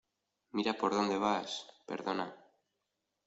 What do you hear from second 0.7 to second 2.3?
por dónde vas! Perdona.